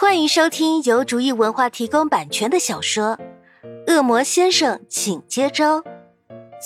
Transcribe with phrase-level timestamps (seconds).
[0.00, 3.18] 欢迎收听由竹意文化提供版权的小说
[3.86, 5.82] 《恶魔先生，请接招》，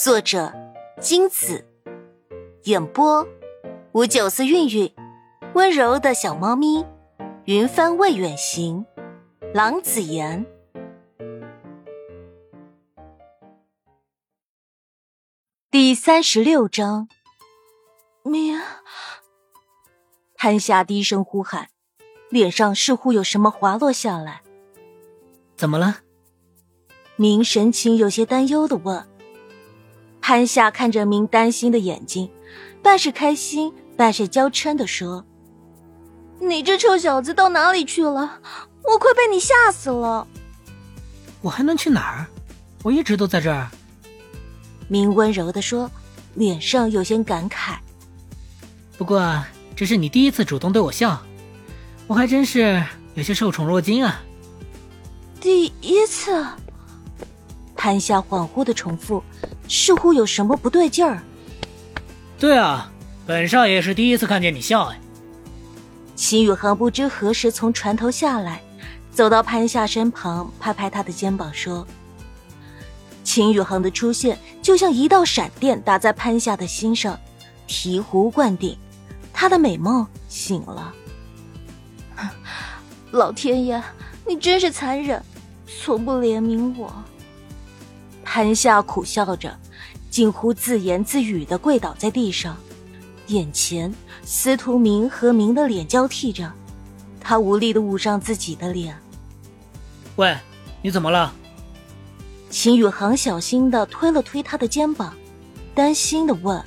[0.01, 0.55] 作者
[1.01, 1.67] 金子，
[2.63, 3.27] 演播
[3.91, 4.95] 五九四韵韵，
[5.55, 6.87] 温柔的小猫咪，
[7.47, 8.87] 云帆未远行，
[9.53, 10.47] 郎子言。
[15.73, 17.09] 第三十六章，
[18.23, 18.61] 明。
[20.37, 21.74] 潘夏低声呼喊。
[22.31, 24.43] 脸上似乎有什么滑落下来，
[25.57, 25.99] 怎么了？
[27.17, 29.07] 明神情有些担忧的问。
[30.21, 32.31] 潘夏看着明担心的眼睛，
[32.83, 35.25] 半是开心，半是娇嗔的说
[36.41, 38.41] ：“你这臭小子到哪里去了？
[38.83, 40.27] 我快被你吓死了！”
[41.43, 42.27] 我还能去哪儿？
[42.83, 43.69] 我一直都在这儿。
[44.89, 45.91] 明温柔的说，
[46.35, 47.77] 脸上有些感慨。
[48.97, 49.45] 不过，
[49.77, 51.23] 这是你第一次主动对我笑。
[52.07, 52.83] 我还真是
[53.15, 54.21] 有些受宠若惊啊！
[55.41, 56.45] 第一次，
[57.75, 59.23] 潘夏恍惚的重复，
[59.69, 61.23] 似乎有什么不对劲儿。
[62.39, 62.93] 对啊，
[63.27, 65.01] 本少爷是第一次看见你笑哎。
[66.15, 68.63] 秦宇恒不知何时从船头下来，
[69.11, 71.87] 走到潘夏身旁，拍拍他的肩膀说
[73.25, 77.19] ：“秦宇恒的出现就像一道闪电打在潘夏的心上，
[77.67, 78.77] 醍醐灌顶，
[79.33, 80.95] 他的美梦醒了。”
[83.15, 83.81] 老天爷，
[84.27, 85.23] 你真是残忍，
[85.67, 86.93] 从不怜悯我。
[88.25, 89.57] 潘夏苦笑着，
[90.11, 92.57] 近乎自言自语的跪倒在地上，
[93.29, 96.51] 眼前司徒明和明的脸交替着，
[97.21, 98.99] 他无力的捂上自己的脸。
[100.17, 100.37] 喂，
[100.83, 101.33] 你怎么了？
[102.51, 105.15] 秦宇航小心的推了推他的肩膀，
[105.73, 106.61] 担心的问：“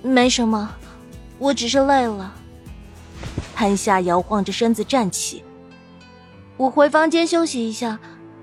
[0.00, 0.74] 没什么，
[1.38, 2.32] 我只是累了。”
[3.56, 5.42] 潘夏摇晃着身子站起，
[6.58, 7.98] 我回房间休息一下，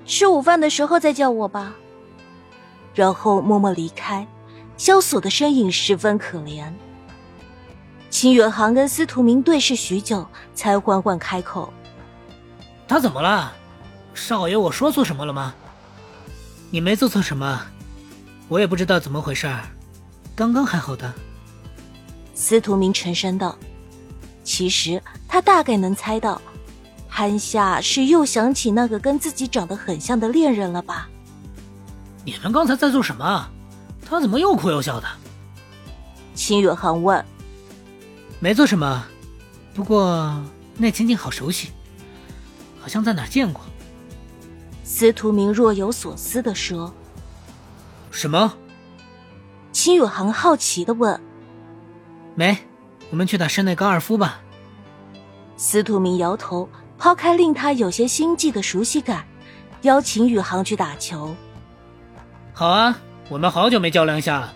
[0.07, 1.75] 吃午饭的时候再叫我吧。
[2.95, 4.27] 然后默默离开，
[4.75, 6.65] 萧索的身影十分可怜。
[8.09, 10.25] 秦远航跟司徒明对视许久，
[10.55, 11.71] 才缓缓开口
[12.89, 13.53] ：“他怎么了？
[14.15, 15.53] 少爷，我说错什么了吗？
[16.71, 17.61] 你没做错什么，
[18.47, 19.61] 我也不知道怎么回事儿，
[20.35, 21.13] 刚刚还好的。”
[22.33, 23.55] 司徒明沉声道。
[24.43, 26.41] 其实他大概能猜到，
[27.09, 31.07] 潘夏是又想起那个跟自己长得很像的恋人了吧？
[32.25, 33.49] 你们刚才在做什么？
[34.05, 35.07] 他怎么又哭又笑的？
[36.35, 37.23] 秦远航问。
[38.39, 39.05] 没做什么，
[39.73, 40.43] 不过
[40.77, 41.69] 那情景好熟悉，
[42.81, 43.61] 好像在哪儿见过。
[44.83, 46.93] 司徒明若有所思的说。
[48.11, 48.53] 什么？
[49.71, 51.19] 秦远航好奇的问。
[52.35, 52.57] 没。
[53.13, 54.41] 我们去打室内高尔夫吧。
[55.55, 59.23] 司徒明摇头，抛开令他有些心悸的熟悉感，
[59.83, 61.35] 邀请宇航去打球。
[62.53, 62.97] 好啊，
[63.29, 64.51] 我们好久没较量一下了。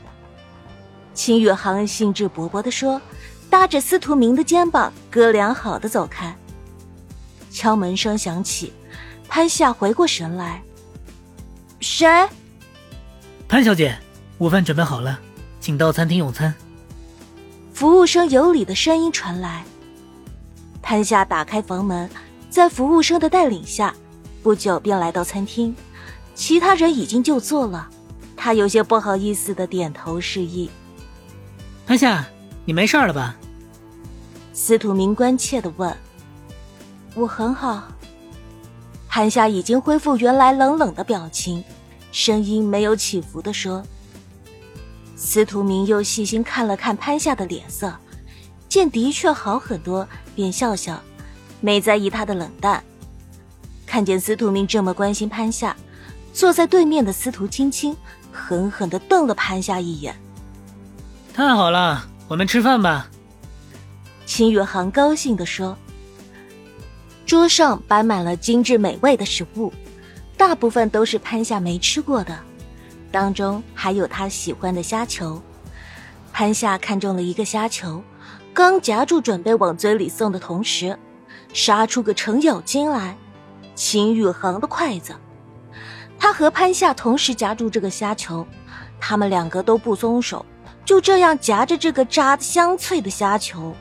[1.14, 3.00] 秦宇航兴致勃勃地说，
[3.48, 6.36] 搭着司徒明的肩膀，哥俩好的走开。
[7.52, 8.74] 敲门声响起，
[9.28, 10.64] 潘夏回过神来，
[11.80, 12.08] 谁？
[13.48, 13.96] 潘小姐，
[14.40, 15.20] 午饭准备好了，
[15.60, 16.52] 请到餐厅用餐。
[17.78, 19.64] 服务生有礼的声音传来，
[20.82, 22.10] 潘夏打开房门，
[22.50, 23.94] 在服务生的带领下，
[24.42, 25.76] 不久便来到餐厅。
[26.34, 27.88] 其他人已经就座了，
[28.36, 30.72] 他有些不好意思的点头示意。
[31.86, 32.26] 潘夏，
[32.66, 33.36] 你没事了吧？
[34.54, 35.96] 司徒明关切的问。
[37.14, 37.84] 我很好。
[39.08, 41.64] 潘夏已经恢复原来冷冷的表情，
[42.12, 43.84] 声音没有起伏的说。
[45.18, 47.92] 司徒明又细心看了看潘夏的脸色，
[48.70, 51.02] 见的确好很多，便笑笑，
[51.60, 52.82] 没在意他的冷淡。
[53.88, 55.76] 看见司徒明这么关心潘夏，
[56.32, 57.98] 坐在对面的司徒青青
[58.32, 60.16] 狠狠的瞪了潘夏一眼。
[61.34, 63.10] 太好了，我们吃饭吧。
[64.28, 65.76] 秦宇航高兴的说。
[67.26, 69.74] 桌上摆满了精致美味的食物，
[70.38, 72.40] 大部分都是潘夏没吃过的。
[73.18, 75.42] 当中还有他喜欢的虾球，
[76.32, 78.04] 潘夏看中了一个虾球，
[78.54, 80.96] 刚夹住准备往嘴里送的同时，
[81.52, 83.18] 杀出个程咬金来，
[83.74, 85.16] 秦宇航的筷子。
[86.20, 88.46] 他和潘夏同时夹住这个虾球，
[89.00, 90.46] 他们两个都不松手，
[90.86, 93.74] 就这样夹着这个炸的香脆的虾球。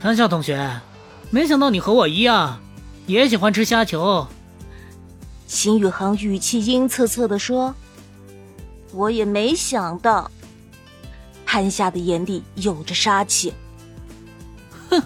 [0.00, 0.80] 潘夏同学，
[1.28, 2.58] 没想到你和我一样，
[3.04, 4.26] 也喜欢吃虾球。
[5.46, 7.74] 秦宇航语气阴恻恻地说。
[8.94, 10.30] 我也没想到，
[11.44, 13.52] 潘夏的眼里有着杀气。
[14.88, 15.02] 哼，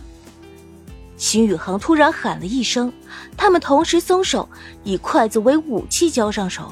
[1.17, 2.93] 秦宇航突然喊了一声，
[3.35, 4.46] 他们同时松手，
[4.85, 6.70] 以筷子为武器交上手。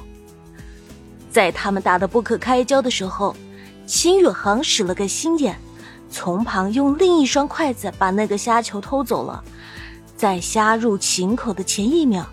[1.31, 3.35] 在他们打得不可开交的时候，
[3.87, 5.59] 秦宇航使了个心眼，
[6.11, 9.43] 从旁用另一双筷子把那个虾球偷走了。
[10.17, 12.27] 在虾入秦口的前一秒，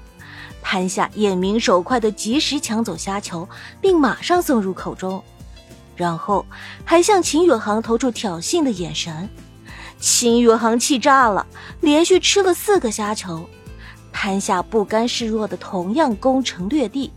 [0.63, 3.48] 潘夏眼明手快的及时抢走虾球，
[3.80, 5.21] 并马上送入口中，
[5.95, 6.44] 然后
[6.83, 9.30] 还向秦宇航投出挑衅的眼神。
[10.00, 11.45] 秦宇航气炸了，
[11.81, 13.48] 连续吃了四个虾球。
[14.12, 17.12] 潘夏不甘示弱的同样攻城略地。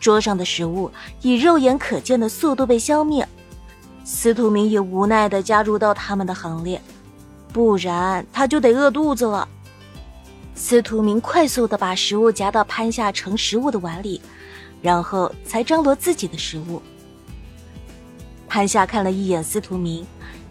[0.00, 0.90] 桌上的食物
[1.20, 3.28] 以肉眼可见的速度被消灭，
[4.04, 6.80] 司徒明也无奈的加入到他们的行列，
[7.52, 9.46] 不然他就得饿肚子了。
[10.54, 14.20] 司徒明快速的把食物夹到潘夏盛食物的碗里，
[14.80, 16.80] 然后才张罗自己的食物。
[18.48, 20.06] 潘夏看了一眼司徒明。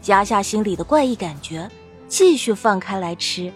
[0.08, 1.70] 压下心里的怪异感觉，
[2.08, 3.54] 继续放开来吃。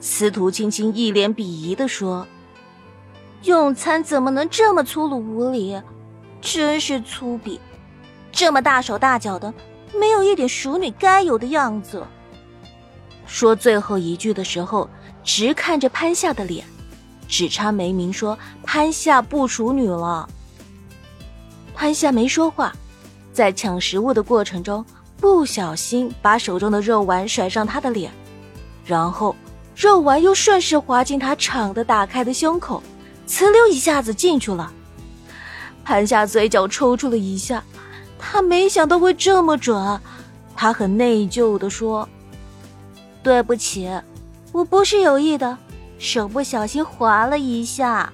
[0.00, 2.26] 司徒青青一脸鄙夷的说
[3.44, 5.80] ：“用餐怎么能这么粗鲁无礼？
[6.40, 7.60] 真是粗鄙！
[8.32, 9.54] 这么大手大脚的，
[9.94, 12.04] 没有一点淑女该有的样子。”
[13.26, 14.88] 说最后一句的时候，
[15.22, 16.64] 直看着潘夏的脸，
[17.28, 20.28] 只差没明说潘夏不淑女了。
[21.74, 22.72] 潘夏没说话，
[23.32, 24.84] 在抢食物的过程中。
[25.18, 28.12] 不小心把手中的肉丸甩上他的脸，
[28.84, 29.34] 然后
[29.74, 32.82] 肉丸又顺势滑进他敞的打开的胸口，
[33.26, 34.70] 呲溜一下子进去了。
[35.82, 37.64] 潘夏嘴角抽搐了一下，
[38.18, 39.98] 他没想到会这么准，
[40.54, 42.06] 他很内疚的说
[43.26, 43.90] ：“对不起，
[44.52, 45.58] 我不是有意的，
[45.98, 48.12] 手不小心滑了一下。”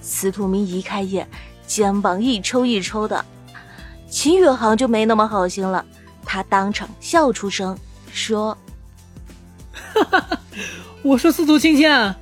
[0.00, 1.28] 司徒明移开眼，
[1.66, 3.22] 肩膀一抽一抽的。
[4.08, 5.84] 秦宇航就没那么好心了，
[6.24, 7.76] 他当场笑出声，
[8.10, 8.56] 说：
[11.04, 12.14] “，我说司徒青青，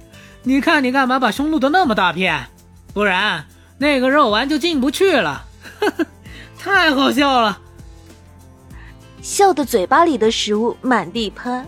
[0.42, 2.48] 你看你干嘛把胸露的那么大片？
[2.92, 3.46] 不然
[3.78, 5.46] 那个肉丸就进不去了。
[6.58, 7.60] 太好笑了，
[9.28, 11.62] 笑的嘴巴里的食物满地喷。”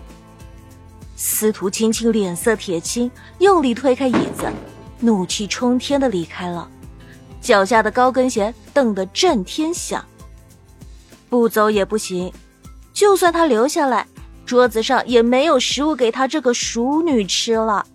[1.15, 4.51] 司徒青青脸色铁青，用力推开椅子，
[4.99, 6.67] 怒气冲天的离开了，
[7.39, 10.03] 脚下的高跟鞋蹬得震天响。
[11.29, 12.33] 不走也不行，
[12.91, 14.07] 就算他留下来，
[14.43, 17.85] 桌子上也没有食物给他这个熟女吃了。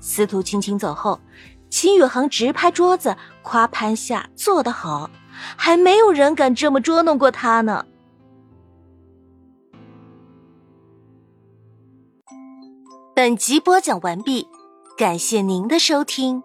[0.00, 1.18] 司徒青青走后，
[1.68, 5.10] 秦宇航直拍桌子夸潘夏做得好，
[5.56, 7.84] 还没有人敢这么捉弄过他呢。
[13.26, 14.46] 本集播讲完毕，
[14.96, 16.40] 感谢您的收听。